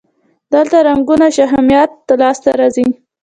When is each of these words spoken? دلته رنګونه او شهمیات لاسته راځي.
دلته 0.53 0.77
رنګونه 0.87 1.25
او 1.29 1.35
شهمیات 1.37 1.91
لاسته 2.21 2.51
راځي. 2.59 2.87